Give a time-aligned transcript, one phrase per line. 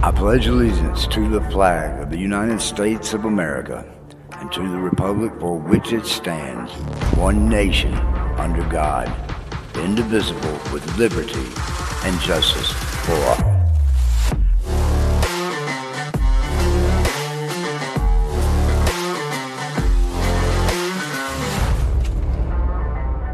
[0.00, 3.84] I pledge allegiance to the flag of the United States of America
[4.34, 6.70] and to the republic for which it stands,
[7.16, 7.92] one nation,
[8.38, 9.12] under God,
[9.74, 11.50] indivisible, with liberty
[12.06, 12.70] and justice
[13.04, 13.58] for all.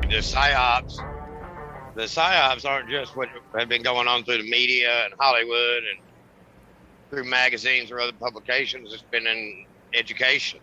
[0.09, 0.96] The psyops,
[1.95, 6.04] the psyops aren't just what have been going on through the media and Hollywood and
[7.15, 8.93] through magazines or other publications.
[8.93, 10.61] It's been in education.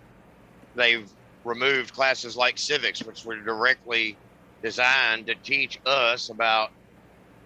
[0.75, 1.09] They've
[1.43, 4.19] removed classes like civics, which were directly
[4.63, 6.69] designed to teach us about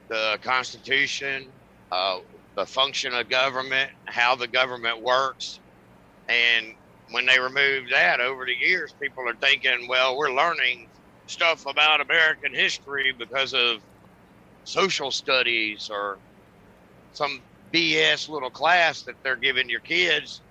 [0.09, 1.53] the Constitution,
[1.91, 2.17] uh,
[2.55, 5.61] the function of government, how the government works.
[6.27, 6.67] And
[7.11, 10.89] when they removed that over the years, people are thinking, well, we're learning
[11.27, 13.77] stuff about American history because of
[14.63, 16.19] social studies or
[17.13, 17.43] some
[17.73, 20.41] BS little class that they're giving your kids.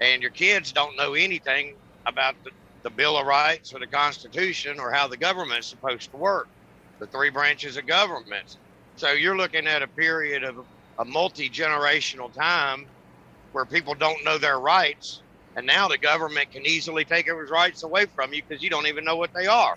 [0.00, 2.50] And your kids don't know anything about the,
[2.84, 6.48] the Bill of Rights or the Constitution or how the government's supposed to work,
[7.00, 8.56] the three branches of government.
[8.96, 10.56] So you're looking at a period of
[10.98, 12.86] a multi generational time
[13.52, 15.24] where people don't know their rights.
[15.56, 18.86] And now the government can easily take those rights away from you because you don't
[18.86, 19.76] even know what they are.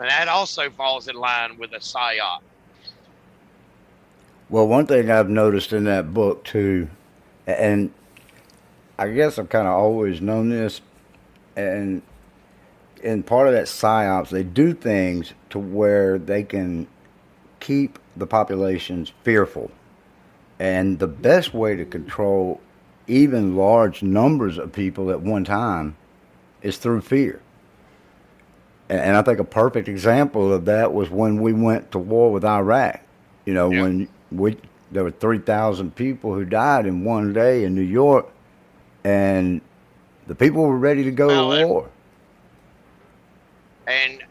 [0.00, 2.40] And that also falls in line with a PSYOP.
[4.52, 6.90] Well, one thing I've noticed in that book too,
[7.46, 7.90] and
[8.98, 10.82] I guess I've kind of always known this,
[11.56, 12.02] and
[13.02, 16.86] in part of that psyops, they do things to where they can
[17.60, 19.70] keep the populations fearful.
[20.58, 22.60] And the best way to control
[23.06, 25.96] even large numbers of people at one time
[26.60, 27.40] is through fear.
[28.90, 32.44] And I think a perfect example of that was when we went to war with
[32.44, 33.00] Iraq.
[33.46, 33.80] You know, yeah.
[33.80, 34.56] when we
[34.90, 38.28] there were 3,000 people who died in one day in New York,
[39.04, 39.60] and
[40.26, 41.90] the people were ready to go well, to war.
[43.86, 44.22] And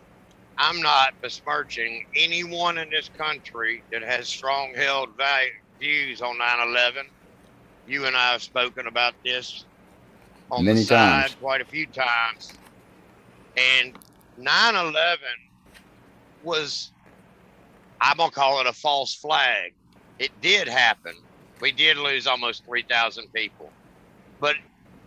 [0.57, 5.09] I'm not besmirching anyone in this country that has strong held
[5.79, 7.07] views on 9 11.
[7.87, 9.65] You and I have spoken about this
[10.51, 11.35] on Many the side times.
[11.41, 12.53] quite a few times.
[13.57, 13.97] And
[14.37, 14.93] 9 11
[16.43, 16.91] was,
[17.99, 19.73] I'm going to call it a false flag.
[20.21, 21.15] It did happen.
[21.61, 23.71] We did lose almost 3,000 people.
[24.39, 24.55] But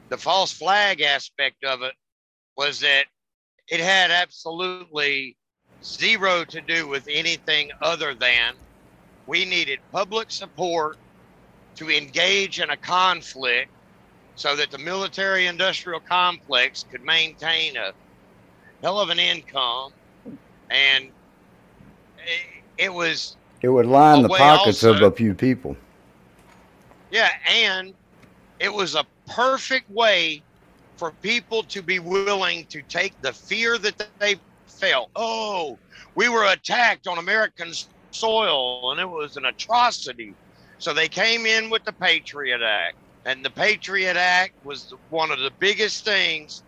[0.09, 1.95] the false flag aspect of it
[2.57, 3.05] was that
[3.69, 5.37] it had absolutely
[5.85, 8.55] zero to do with anything other than
[9.29, 10.99] we needed public support
[11.77, 13.71] to engage in a conflict
[14.35, 17.93] so that the military industrial complex could maintain a
[18.83, 19.93] hell of an income
[20.71, 21.09] and
[22.77, 25.77] it, was it would line the pockets also, of a few people
[27.11, 27.95] yeah and
[28.61, 30.43] it was a perfect way
[30.97, 34.37] for people to be willing to take the fear that they
[34.67, 35.11] felt.
[35.17, 35.79] Oh,
[36.15, 37.73] we were attacked on American
[38.11, 40.35] soil and it was an atrocity.
[40.79, 42.97] So they came in with the Patriot Act.
[43.27, 46.63] And the Patriot Act was one of the biggest things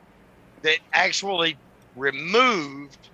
[0.63, 1.57] that actually
[1.97, 3.11] removed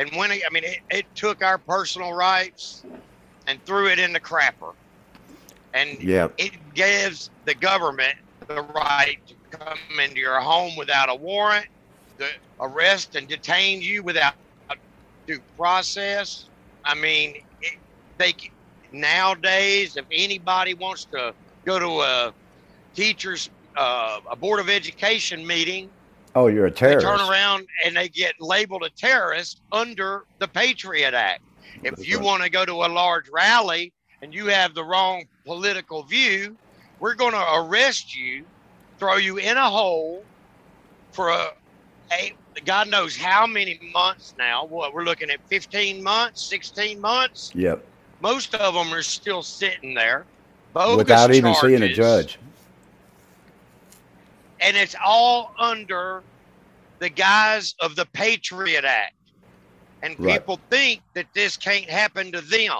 [0.00, 2.82] and when it, I mean, it, it took our personal rights
[3.46, 4.72] and threw it in the crapper.
[5.74, 6.32] And yep.
[6.38, 8.14] it gives the government
[8.48, 11.66] the right to come into your home without a warrant,
[12.18, 12.26] to
[12.60, 14.32] arrest and detain you without
[15.26, 16.48] due process.
[16.82, 17.78] I mean, it,
[18.16, 18.34] they
[18.92, 21.34] nowadays, if anybody wants to
[21.66, 22.34] go to a
[22.94, 25.90] teacher's uh, a board of education meeting,
[26.34, 27.06] oh, you're a terrorist.
[27.06, 31.42] They turn around and they get labeled a terrorist under the Patriot Act.
[31.82, 32.26] If That's you right.
[32.26, 33.92] want to go to a large rally
[34.22, 36.56] and you have the wrong political view,
[36.98, 38.44] we're going to arrest you,
[38.98, 40.24] throw you in a hole
[41.12, 41.48] for a,
[42.12, 44.66] a God knows how many months now.
[44.66, 47.52] What we're looking at 15 months, 16 months.
[47.54, 47.84] Yep.
[48.20, 50.26] Most of them are still sitting there
[50.72, 51.78] Bogus without even charges.
[51.78, 52.38] seeing a judge.
[54.60, 56.22] And it's all under
[57.00, 59.14] the guise of the Patriot Act.
[60.02, 60.34] And right.
[60.34, 62.76] people think that this can't happen to them.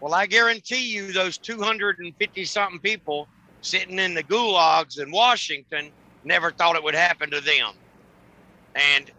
[0.00, 3.26] Well, I guarantee you, those 250 something people
[3.62, 5.90] sitting in the gulags in Washington
[6.24, 7.72] never thought it would happen to them.
[8.74, 9.10] And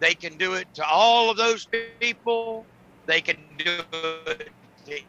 [0.00, 1.66] they can do it to all of those
[2.00, 2.66] people.
[3.06, 3.80] They can do
[4.26, 4.48] it
[4.86, 5.00] to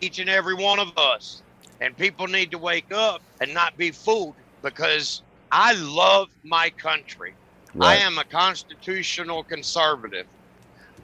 [0.00, 1.42] each and every one of us.
[1.80, 7.34] And people need to wake up and not be fooled because I love my country.
[7.74, 8.00] Right.
[8.00, 10.26] I am a constitutional conservative,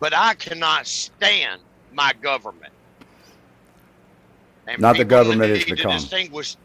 [0.00, 1.60] but I cannot stand
[1.92, 2.72] my government.
[4.66, 5.92] And not the government is become.
[5.92, 6.56] Distinguish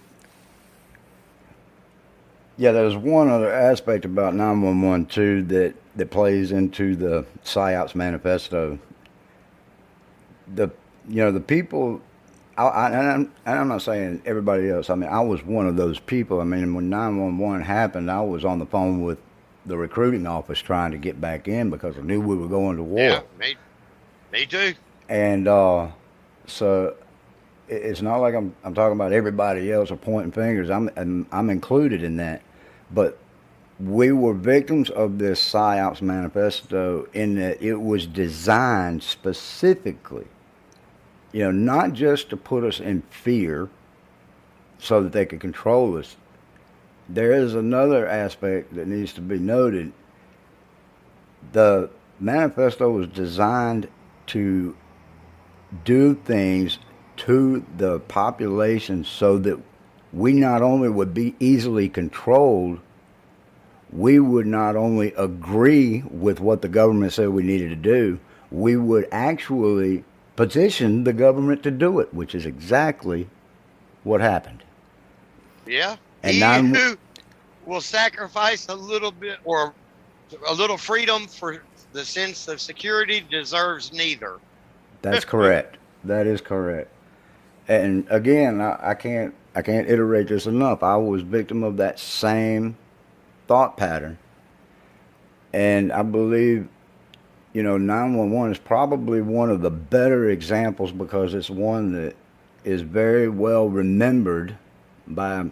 [2.57, 8.79] yeah, there's one other aspect about 911 too that that plays into the psyops manifesto.
[10.55, 10.71] The
[11.09, 12.01] you know the people,
[12.57, 14.91] I, I, and, I'm, and I'm not saying everybody else.
[14.91, 16.41] I mean, I was one of those people.
[16.41, 19.19] I mean, when 911 happened, I was on the phone with
[19.67, 22.83] the recruiting office trying to get back in because I knew we were going to
[22.83, 23.01] war.
[23.01, 23.21] Yeah,
[24.33, 24.75] me too.
[25.09, 25.89] And uh,
[26.47, 26.97] so
[27.69, 30.71] it's not like I'm I'm talking about everybody else or pointing fingers.
[30.71, 32.43] I'm I'm, I'm included in that,
[32.91, 33.19] but
[33.79, 40.27] we were victims of this psyops manifesto in that it was designed specifically,
[41.33, 43.69] you know, not just to put us in fear
[44.79, 46.17] so that they could control us.
[47.09, 49.93] There is another aspect that needs to be noted.
[51.53, 51.91] The
[52.21, 53.89] manifesto was designed
[54.29, 54.77] to
[55.85, 56.79] do things
[57.17, 59.59] to the population so that
[60.13, 62.79] we not only would be easily controlled,
[63.91, 68.19] we would not only agree with what the government said we needed to do,
[68.51, 70.05] we would actually
[70.37, 73.29] petition the government to do it, which is exactly
[74.05, 74.63] what happened.
[75.67, 75.97] Yeah.
[76.23, 76.97] And he now who
[77.67, 79.75] will sacrifice a little bit or
[80.49, 84.39] a little freedom for the sense of security deserves neither.
[85.03, 85.79] That's correct.
[86.05, 86.91] That is correct.
[87.69, 90.83] And again, I, I can't I can't iterate this enough.
[90.83, 92.77] I was victim of that same
[93.47, 94.19] thought pattern.
[95.53, 96.69] And I believe,
[97.53, 102.17] you know, 911 is probably one of the better examples because it's one that
[102.65, 104.57] is very well remembered
[105.07, 105.51] by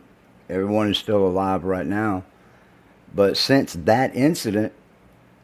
[0.48, 2.24] everyone who's still alive right now.
[3.14, 4.72] But since that incident,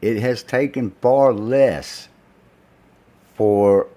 [0.01, 2.09] it has taken far less
[3.35, 3.89] for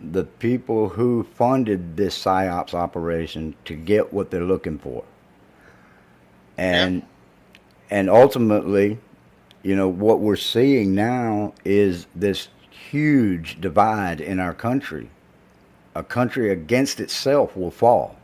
[0.00, 5.04] the people who funded this psyops operation to get what they're looking for.
[6.56, 7.08] And yeah
[7.90, 8.98] and ultimately,
[9.62, 15.10] you know, what we're seeing now is this huge divide in our country.
[15.94, 18.16] A country against itself will fall.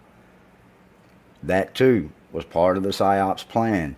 [1.43, 3.96] That too was part of the PSYOPs plan.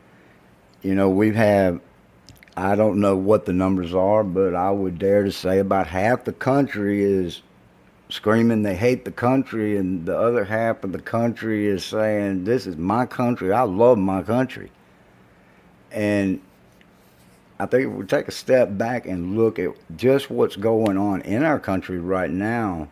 [0.83, 1.81] You know, we have,
[2.57, 6.25] I don't know what the numbers are, but I would dare to say about half
[6.25, 7.43] the country is
[8.11, 12.67] screaming they hate the country, and the other half of the country is saying, This
[12.67, 13.53] is my country.
[13.53, 14.71] I love my country.
[15.91, 16.41] And
[17.59, 21.23] I think if we take a step back and look at just what's going on
[21.23, 22.89] in our country right now,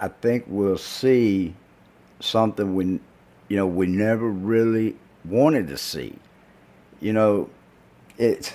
[0.00, 1.54] I think we'll see
[2.20, 3.00] something we,
[3.48, 6.18] you know, we never really wanted to see.
[7.00, 7.50] You know,
[8.18, 8.52] it's.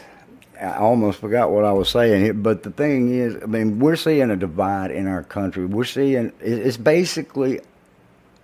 [0.60, 3.96] I almost forgot what I was saying here, but the thing is, I mean, we're
[3.96, 5.66] seeing a divide in our country.
[5.66, 7.62] We're seeing it's basically,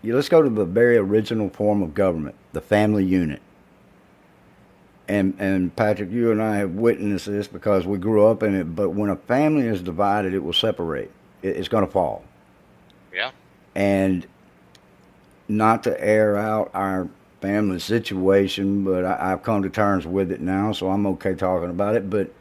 [0.04, 3.42] let's go to the very original form of government, the family unit
[5.08, 8.76] and and Patrick, you and I have witnessed this because we grew up in it.
[8.76, 11.12] But when a family is divided, it will separate.
[11.42, 12.24] It, it's going to fall.
[13.14, 13.32] Yeah.
[13.76, 14.26] And
[15.48, 17.10] not to air out our
[17.44, 21.70] family situation, but I, have come to terms with it now, so I'm okay talking
[21.70, 22.10] about it.
[22.10, 22.32] But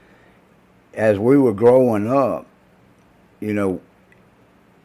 [0.94, 2.46] as we were growing up,
[3.40, 3.80] you know,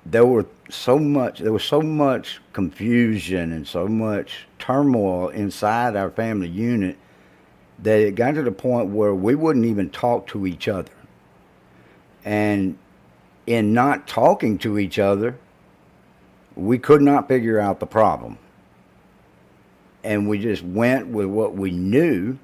[0.07, 6.09] there were so much there was so much confusion and so much turmoil inside our
[6.09, 6.97] family unit
[7.83, 10.91] that it got to the point where we wouldn't even talk to each other.
[12.25, 12.75] And
[13.45, 15.37] in not talking to each other,
[16.55, 18.39] we could not figure out the problem.
[20.07, 22.37] And we just went with what we knew.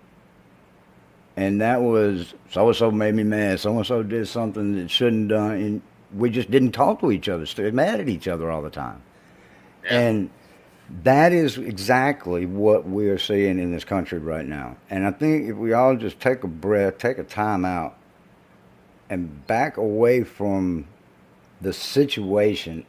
[1.38, 3.60] And that was so and so made me mad.
[3.60, 5.52] So and so did something that shouldn't done.
[5.52, 5.82] And
[6.14, 7.46] we just didn't talk to each other.
[7.46, 9.02] Stayed mad at each other all the time.
[9.86, 10.00] Yeah.
[10.00, 10.30] And
[11.04, 14.76] that is exactly what we are seeing in this country right now.
[14.90, 17.96] And I think if we all just take a breath, take a time out,
[19.10, 20.86] and back away from
[21.62, 22.86] the situation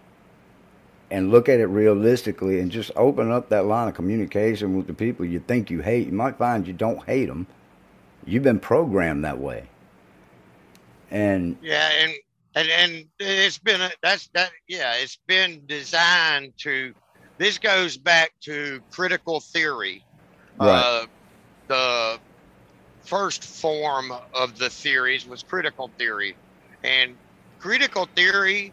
[1.11, 4.95] and look at it realistically and just open up that line of communication with the
[4.95, 7.47] people you think you hate, you might find you don't hate them.
[8.27, 9.69] You've been programmed that way.
[11.11, 12.13] And yeah, and
[12.55, 16.95] and and it's been a, that's that yeah, it's been designed to
[17.39, 20.05] this goes back to critical theory.
[20.59, 20.69] Right.
[20.69, 21.07] Uh,
[21.69, 22.19] the
[23.03, 26.37] first form of the theories was critical theory,
[26.83, 27.17] and
[27.59, 28.73] critical theory,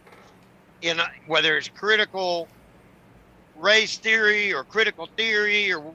[0.81, 2.47] in whether it's critical
[3.55, 5.93] race theory or critical theory or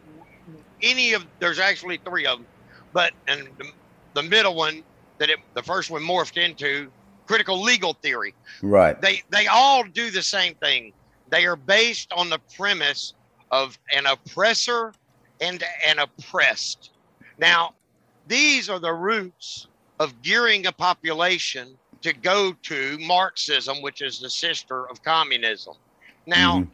[0.82, 2.46] any of there's actually three of them,
[2.92, 3.66] but and the,
[4.14, 4.84] the middle one
[5.18, 6.90] that it, the first one morphed into
[7.26, 8.34] critical legal theory.
[8.62, 9.00] Right.
[9.00, 10.92] They they all do the same thing.
[11.30, 13.14] They are based on the premise
[13.50, 14.92] of an oppressor
[15.40, 16.90] and an oppressed.
[17.38, 17.74] Now,
[18.26, 19.66] these are the roots
[19.98, 21.76] of gearing a population
[22.06, 25.74] to go to Marxism, which is the sister of communism.
[26.24, 26.70] Now, mm-hmm.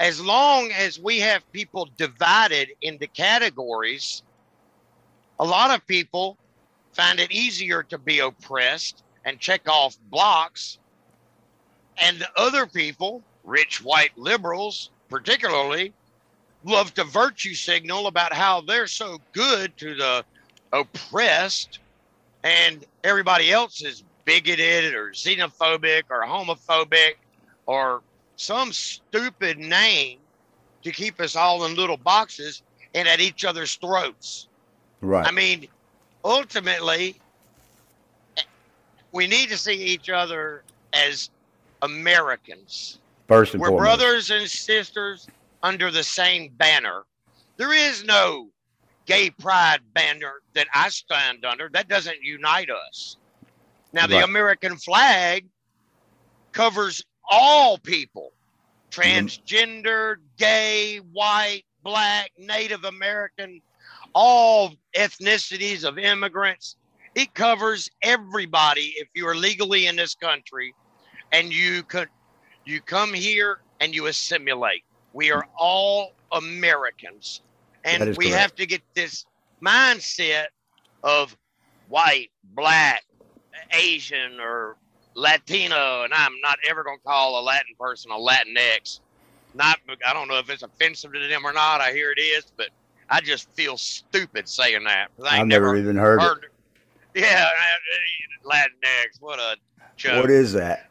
[0.00, 4.24] as long as we have people divided into categories,
[5.38, 6.36] a lot of people
[6.94, 10.80] find it easier to be oppressed and check off blocks.
[11.98, 15.92] And the other people, rich white liberals particularly,
[16.64, 20.24] love to virtue signal about how they're so good to the
[20.72, 21.78] oppressed
[22.42, 27.14] and everybody else is bigoted or xenophobic or homophobic
[27.66, 28.00] or
[28.36, 30.18] some stupid name
[30.84, 32.62] to keep us all in little boxes
[32.94, 34.46] and at each other's throats.
[35.00, 35.26] Right.
[35.26, 35.66] I mean,
[36.24, 37.16] ultimately,
[39.12, 41.30] we need to see each other as
[41.82, 42.98] Americans.
[43.26, 43.98] First and We're foremost.
[43.98, 45.26] brothers and sisters
[45.62, 47.02] under the same banner.
[47.56, 48.48] There is no
[49.06, 51.68] gay pride banner that I stand under.
[51.68, 53.16] That doesn't unite us.
[53.92, 55.46] Now, the American flag
[56.52, 58.32] covers all people
[58.90, 63.62] transgender, gay, white, black, Native American,
[64.14, 66.76] all ethnicities of immigrants.
[67.14, 70.74] It covers everybody if you are legally in this country
[71.32, 72.08] and you could
[72.64, 74.84] you come here and you assimilate.
[75.12, 77.40] We are all Americans.
[77.84, 78.40] And we correct.
[78.40, 79.24] have to get this
[79.62, 80.46] mindset
[81.02, 81.36] of
[81.88, 83.04] white, black,
[83.72, 84.76] Asian, or
[85.14, 86.02] Latino.
[86.04, 89.00] And I'm not ever going to call a Latin person a Latinx.
[89.54, 91.80] Not, I don't know if it's offensive to them or not.
[91.80, 92.68] I hear it is, but
[93.08, 95.10] I just feel stupid saying that.
[95.24, 96.50] I've never, never, even heard, heard it.
[97.14, 97.22] it.
[97.22, 97.48] Yeah,
[98.44, 99.20] Latinx.
[99.20, 99.56] What a
[99.96, 100.22] joke.
[100.22, 100.90] What is that?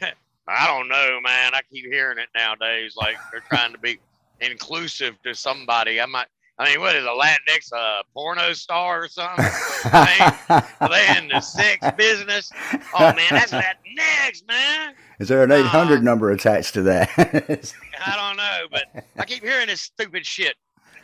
[0.48, 1.54] I don't know, man.
[1.54, 2.94] I keep hearing it nowadays.
[2.96, 3.98] Like they're trying to be
[4.40, 6.00] inclusive to somebody.
[6.00, 6.26] I might.
[6.60, 9.46] I mean, what is a Latinx a porno star or something?
[9.86, 12.52] Are they in the sex business?
[12.92, 14.92] Oh man, that's Latinx, man.
[15.18, 17.08] Is there an eight hundred uh, number attached to that?
[18.04, 20.54] I don't know, but I keep hearing this stupid shit,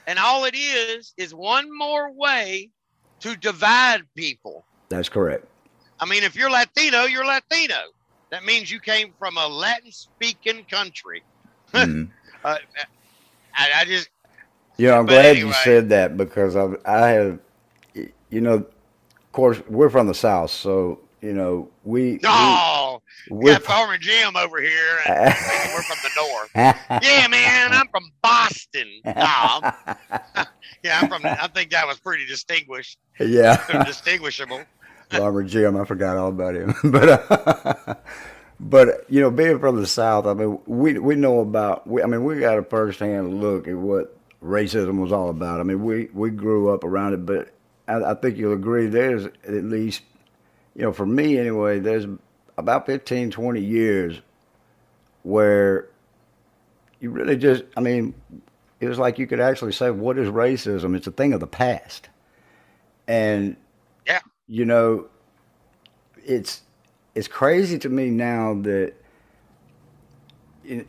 [0.06, 2.68] and all it is is one more way
[3.20, 4.66] to divide people.
[4.90, 5.46] That's correct.
[5.98, 7.80] I mean, if you're Latino, you're Latino.
[8.28, 11.22] That means you came from a Latin speaking country.
[11.72, 12.04] Mm-hmm.
[12.44, 12.58] uh,
[13.54, 14.08] I, I, just.
[14.78, 15.48] Yeah, I'm glad anyway.
[15.48, 17.38] you said that because I, I have,
[17.94, 22.20] you know, of course, we're from the South, so, you know, we.
[22.24, 25.34] Oh, we, got Farmer Jim over here, and
[25.74, 26.50] we're from the North.
[27.02, 28.88] yeah, man, I'm from Boston.
[29.04, 29.72] yeah,
[31.00, 32.98] I'm from, I think that was pretty distinguished.
[33.18, 33.84] Yeah.
[33.84, 34.62] distinguishable.
[35.10, 35.76] Farmer Jim.
[35.76, 36.74] I forgot all about him.
[36.84, 37.94] but uh,
[38.60, 41.86] but you know, being from the South, I mean, we we know about.
[41.86, 45.60] We, I mean, we got a firsthand look at what racism was all about.
[45.60, 47.52] I mean, we we grew up around it, but
[47.88, 48.86] I, I think you'll agree.
[48.86, 50.02] There's at least,
[50.74, 52.06] you know, for me anyway, there's
[52.56, 54.20] about 15, 20 years
[55.22, 55.88] where
[57.00, 57.64] you really just.
[57.76, 58.14] I mean,
[58.80, 61.46] it was like you could actually say, "What is racism?" It's a thing of the
[61.46, 62.08] past,
[63.06, 63.56] and
[64.06, 65.06] yeah, you know,
[66.24, 66.62] it's
[67.14, 68.94] it's crazy to me now that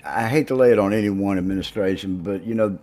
[0.04, 2.80] I hate to lay it on any one administration, but you know,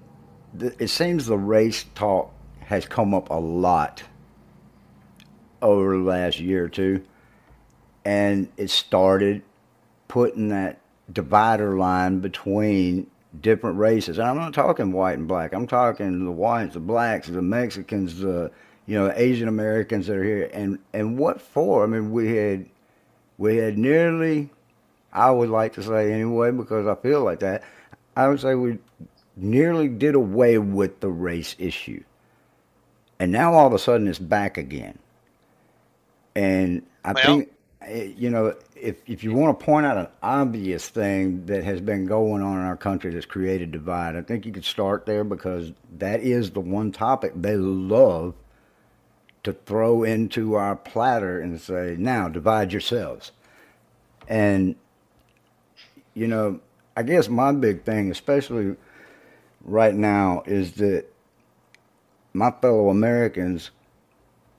[0.59, 4.03] it seems the race talk has come up a lot
[5.61, 7.05] over the last year or two,
[8.05, 9.43] and it started
[10.09, 10.79] putting that
[11.13, 13.07] divider line between
[13.41, 14.19] different races.
[14.19, 15.53] And I'm not talking white and black.
[15.53, 18.51] I'm talking the whites, the blacks, the Mexicans, the
[18.87, 21.85] you know, Asian Americans that are here, and and what for?
[21.85, 22.67] I mean, we had
[23.39, 24.51] we had nearly,
[25.13, 27.63] I would like to say anyway, because I feel like that.
[28.17, 28.79] I would say we
[29.37, 32.03] nearly did away with the race issue,
[33.19, 34.99] and now all of a sudden it's back again.
[36.35, 40.09] And I well, think, eh, you know, if if you want to point out an
[40.23, 44.47] obvious thing that has been going on in our country that's created divide, I think
[44.47, 48.35] you could start there because that is the one topic they love
[49.45, 53.31] to throw into our platter and say, now divide yourselves.
[54.27, 54.75] And,
[56.15, 56.61] you know,
[56.97, 58.77] I guess my big thing, especially
[59.65, 61.07] right now, is that
[62.33, 63.71] my fellow Americans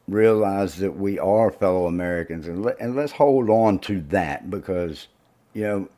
[0.08, 5.08] realize that we are fellow Americans, and let, and let's hold on to that because,
[5.54, 5.90] you know,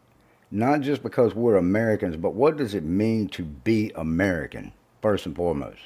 [0.49, 4.71] not just because we're Americans, but what does it mean to be American
[5.01, 5.81] first and foremost?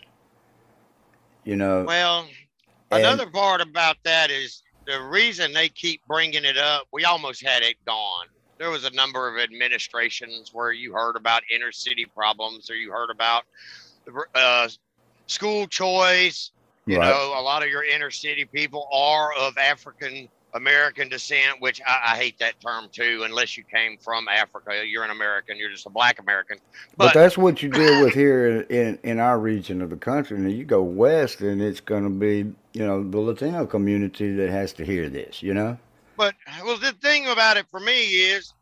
[1.44, 1.84] You know.
[1.84, 2.28] Well,
[2.92, 6.88] and- another part about that is the reason they keep bringing it up.
[6.92, 8.28] We almost had it gone.
[8.62, 12.91] There was a number of administrations where you heard about inner city problems, or you
[12.91, 13.44] heard about
[14.36, 14.68] uh,
[15.25, 16.51] school choice.
[16.86, 17.10] You Right.
[17.10, 22.13] know, a lot of your inner city people are of African American descent, which I,
[22.13, 23.24] I hate that term too.
[23.25, 25.58] Unless you came from Africa, you're an American.
[25.58, 26.60] You're just a black American.
[26.98, 30.38] But, But, that's what you deal with here in, in our region of the country.
[30.38, 34.51] And you go west, and it's going to be, you know, the Latino community that
[34.51, 35.80] has to hear this, you know?
[36.22, 38.54] But well, the thing about it for me is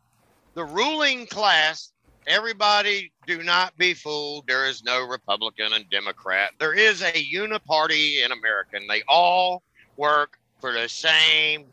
[0.56, 1.92] the ruling class.
[2.26, 4.48] Everybody, do not be fooled.
[4.48, 6.52] There is no Republican and Democrat.
[6.58, 9.62] There is a uniparty in America, and they all
[9.98, 11.66] work for the same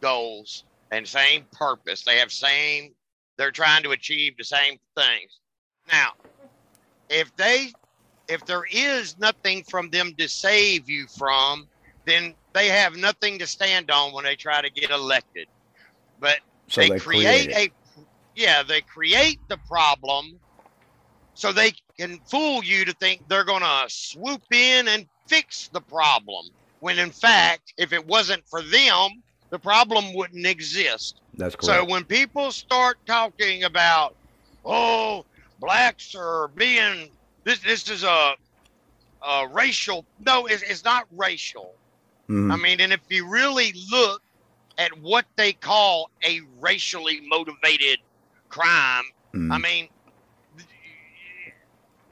[0.00, 2.02] goals and same purpose.
[2.02, 2.94] They have same.
[3.36, 5.40] They're trying to achieve the same things.
[5.92, 6.12] Now,
[7.10, 7.74] if they,
[8.26, 11.68] if there is nothing from them to save you from,
[12.06, 15.48] then they have nothing to stand on when they try to get elected.
[16.18, 17.56] But So they, they, create it.
[17.56, 17.70] a
[18.34, 20.38] yeah, they create the problem
[21.34, 25.80] so they can fool you to think they're going to swoop in and fix the
[25.80, 26.46] problem.
[26.80, 31.20] When in fact, if it wasn't for them, the problem wouldn't exist.
[31.34, 31.80] That's correct.
[31.80, 34.14] So when people start talking about,
[34.64, 35.24] oh,
[35.60, 37.10] blacks are being
[37.44, 38.34] this, this is a,
[39.26, 40.04] a racial.
[40.24, 41.74] No, it's, it's not racial.
[42.30, 42.52] Mhm.
[42.52, 44.22] I mean, and if you really look
[44.78, 47.98] at what they call a racially motivated
[48.48, 49.04] crime,
[49.34, 49.52] Mhm.
[49.52, 49.88] I mean,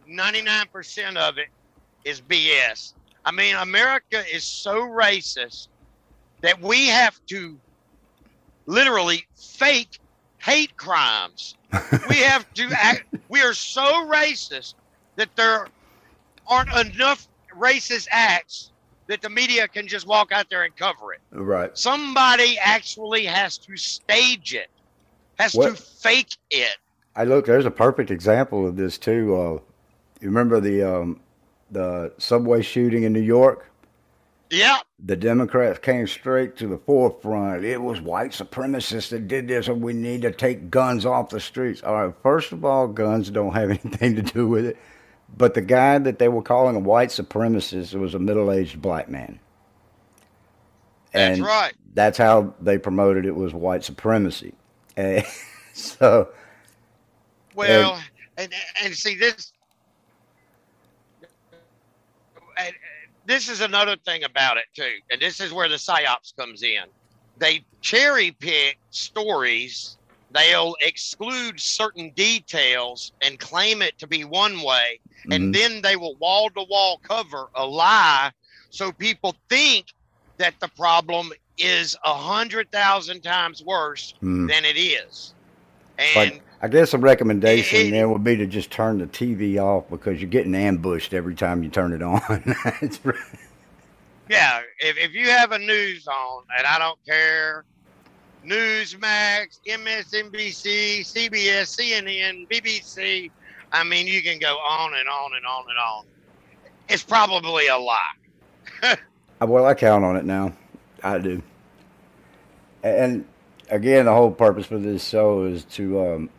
[0.07, 1.49] 99% of it
[2.05, 2.95] is BS.
[3.25, 5.69] I mean, America is so racist
[6.43, 7.61] that we have to
[8.67, 9.99] literally fake
[10.41, 11.57] hate crimes.
[12.09, 14.75] we have to act, we are so racist
[15.17, 15.67] that there
[16.47, 18.73] aren't enough racist acts
[19.07, 21.21] that the media can just walk out there and cover it.
[21.33, 21.77] right.
[21.77, 24.69] Somebody actually has to stage it,
[25.39, 26.77] has to fake it.
[27.17, 27.47] I look.
[27.47, 29.37] There's a perfect example of this too.
[29.37, 29.53] Uh,
[30.21, 31.21] you remember the um,
[31.71, 33.71] the subway shooting in New York?
[34.51, 37.65] Yeah, The Democrats came straight to the forefront.
[37.65, 41.41] It was white supremacists that did this, and we need to take guns off the
[41.41, 41.83] streets.
[41.83, 44.77] All right, first of all, guns don't have anything to do with it.
[45.37, 49.41] But the guy that they were calling a white supremacist was a middle-aged black man.
[51.15, 51.75] that's And right.
[51.95, 54.55] That's how they promoted it was white supremacy.
[54.97, 55.25] And
[55.75, 56.29] so
[57.55, 58.01] Well,
[58.39, 59.53] and and see this.
[62.59, 62.75] and
[63.27, 66.85] This is another thing about it too, and this is where the psyops comes in.
[67.39, 69.99] They cherry pick stories.
[70.35, 75.97] They'll exclude certain details and claim it to be one way, mhm, and then they
[75.97, 78.33] will wall to wall cover a lie
[78.71, 79.87] so people think
[80.39, 84.49] that the problem is a hundred thousand times worse mhm.
[84.49, 85.33] than it is.
[85.97, 89.89] And I guess a recommendation it- then would be to just turn the TV off
[89.89, 92.21] because you're getting ambushed every time you turn it on.
[94.29, 97.65] Yeah, if, if you have a news on, and I don't care,
[98.47, 103.31] Newsmax, MSNBC, CBS, CNN, BBC,
[103.73, 106.05] I mean, you can go on and on and on and on.
[106.89, 108.97] It's probably a lie.
[109.41, 110.53] well, I count on it now.
[111.03, 111.43] I do.
[112.83, 113.27] And
[113.71, 116.31] again, the whole purpose for this show is to um,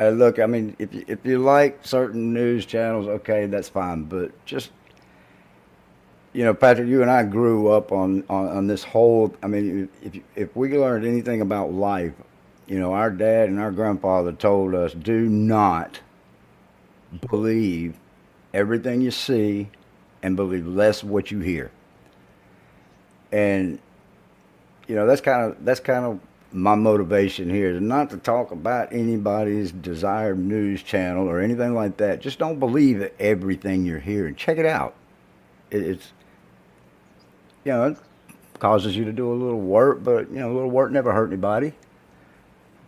[0.00, 0.38] uh, look.
[0.38, 4.04] I mean, if you, if you like certain news channels, okay, that's fine.
[4.04, 4.70] But just
[6.32, 9.34] you know, Patrick, you and I grew up on on, on this whole.
[9.42, 12.12] I mean, if if we learned anything about life,
[12.66, 16.00] you know, our dad and our grandfather told us, do not
[17.28, 17.94] believe
[18.54, 19.68] everything you see
[20.22, 21.70] and believe less what you hear.
[23.30, 23.78] And
[24.88, 26.20] you know, that's kind of that's kind of
[26.54, 31.96] my motivation here is not to talk about anybody's desired news channel or anything like
[31.96, 32.20] that.
[32.20, 34.34] Just don't believe everything you're hearing.
[34.34, 34.94] Check it out.
[35.70, 36.12] It's
[37.64, 37.98] you know, it
[38.58, 41.28] causes you to do a little work, but you know, a little work never hurt
[41.28, 41.74] anybody.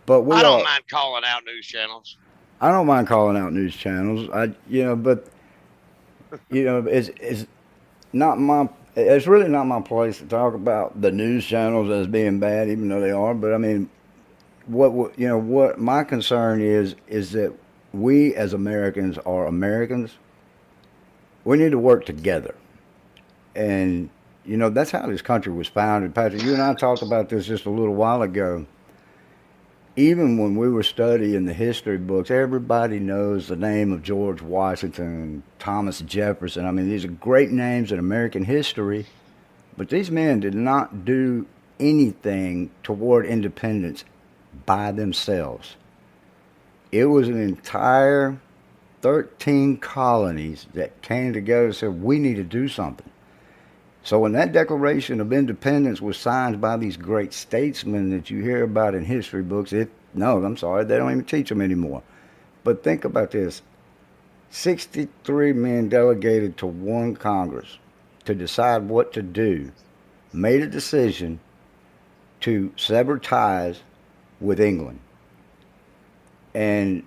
[0.05, 2.17] But we I don't all, mind calling out news channels.
[2.61, 4.29] I don't mind calling out news channels.
[4.33, 5.27] I, you know, but
[6.49, 7.45] you know, it's it's
[8.13, 8.69] not my.
[8.95, 12.87] It's really not my place to talk about the news channels as being bad, even
[12.89, 13.33] though they are.
[13.33, 13.89] But I mean,
[14.67, 17.53] what what- you know, what my concern is is that
[17.93, 20.17] we as Americans are Americans.
[21.45, 22.55] We need to work together,
[23.55, 24.09] and
[24.45, 26.13] you know, that's how this country was founded.
[26.13, 28.65] Patrick, you and I talked about this just a little while ago.
[29.97, 35.41] Even when we were studying the history books, everybody knows the name of George Washington,
[35.57, 36.65] Thomas Jefferson.
[36.65, 39.05] I mean, these are great names in American history,
[39.77, 41.47] but these men did not do
[41.79, 44.03] anything toward independence
[44.65, 45.75] by themselves.
[46.91, 48.39] It was an entire
[49.01, 53.09] 13 colonies that came together and said, we need to do something.
[54.05, 58.63] So when that Declaration of Independence was signed by these great statesmen that you hear
[58.63, 62.03] about in history books, it no, I'm sorry, they don't even teach them anymore.
[62.63, 63.63] But think about this.
[64.51, 67.79] 63 men delegated to one Congress
[68.25, 69.71] to decide what to do,
[70.31, 71.39] made a decision
[72.41, 73.81] to sever ties
[74.39, 74.99] with England.
[76.53, 77.03] And,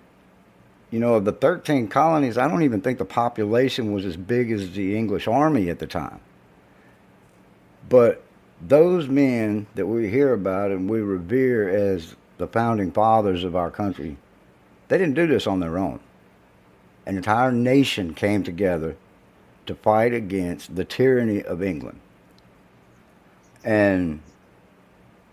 [0.91, 4.51] you know, of the 13 colonies, I don't even think the population was as big
[4.51, 6.21] as the English army at the time.
[7.89, 8.23] But
[8.61, 13.71] those men that we hear about and we revere as the founding fathers of our
[13.71, 14.17] country,
[14.89, 16.01] they didn't do this on their own.
[17.07, 18.97] An entire nation came together
[19.67, 22.01] to fight against the tyranny of England.
[23.65, 24.21] And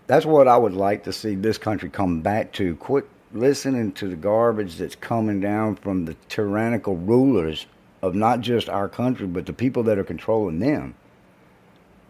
[0.06, 2.76] that's what I would like to see this country come back to.
[2.76, 7.66] Quit listening to the garbage that's coming down from the tyrannical rulers
[8.02, 10.94] of not just our country, but the people that are controlling them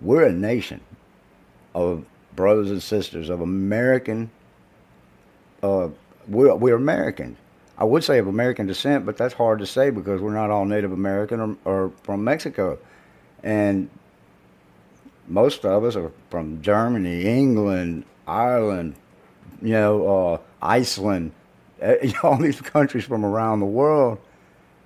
[0.00, 0.80] we're a nation
[1.74, 2.04] of
[2.34, 4.30] brothers and sisters of American.
[5.62, 5.88] Uh,
[6.28, 7.36] we're, we're American.
[7.78, 10.64] I would say of American descent, but that's hard to say because we're not all
[10.64, 12.78] Native American or, or from Mexico,
[13.42, 13.90] and
[15.28, 18.94] most of us are from Germany, England, Ireland,
[19.60, 21.32] you know, uh, Iceland,
[22.22, 24.18] all these countries from around the world.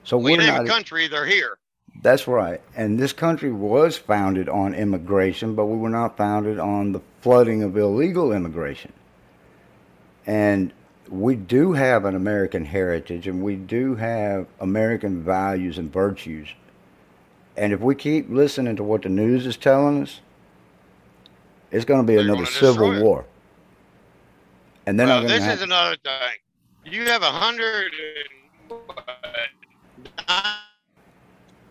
[0.03, 1.60] So we we're not a country; they're here.
[2.03, 2.61] That's right.
[2.76, 7.62] And this country was founded on immigration, but we were not founded on the flooding
[7.62, 8.92] of illegal immigration.
[10.26, 10.72] And
[11.09, 16.48] we do have an American heritage and we do have American values and virtues.
[17.57, 20.20] And if we keep listening to what the news is telling us,
[21.70, 23.24] it's going to be They're another civil war.
[24.87, 25.57] And then well, this have...
[25.57, 26.92] is another thing.
[26.92, 27.92] You have a hundred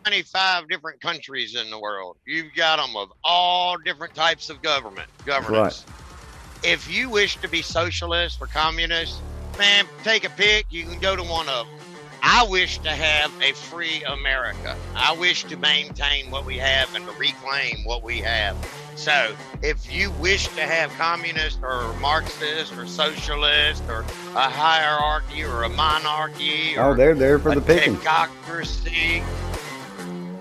[0.09, 2.17] 95 different countries in the world.
[2.25, 5.85] You've got them of all different types of government governance.
[5.85, 6.71] Right.
[6.71, 9.21] If you wish to be socialist or communist,
[9.59, 10.65] man, take a pick.
[10.71, 11.75] You can go to one of them.
[12.23, 14.75] I wish to have a free America.
[14.95, 18.57] I wish to maintain what we have and to reclaim what we have.
[18.95, 23.99] So, if you wish to have communist or Marxist or socialist or
[24.35, 27.95] a hierarchy or a monarchy oh, they're there for the picking.
[27.95, 29.23] Technocracy,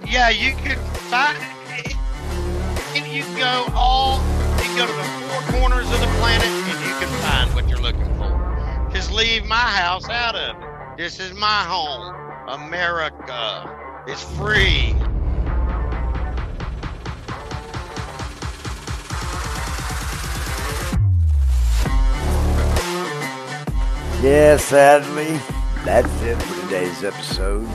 [0.08, 1.38] yeah, you could find
[2.94, 4.20] you can go all
[4.56, 7.68] you can go to the four corners of the planet and you can find what
[7.68, 8.90] you're looking for.
[8.92, 10.96] Just leave my house out of it.
[10.96, 12.14] This is my home.
[12.48, 14.94] America is free.
[24.20, 25.38] Yeah, sadly,
[25.84, 27.68] that's it for today's episode.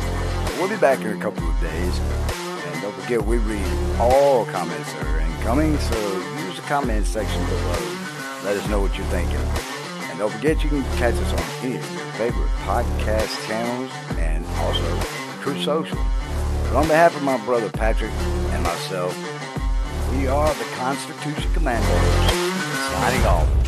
[0.58, 2.00] We'll be back in a couple of days.
[2.00, 3.66] And don't forget, we read
[4.00, 7.98] all comments that are incoming, so use the comment section below.
[8.44, 9.38] Let us know what you're thinking.
[10.10, 14.46] And don't forget, you can catch us on any of your favorite podcast channels and
[14.58, 15.00] also
[15.42, 15.98] Truth Social.
[16.66, 19.18] But on behalf of my brother Patrick and myself,
[20.12, 22.32] we are the Constitution Commandos,
[22.92, 23.63] signing off.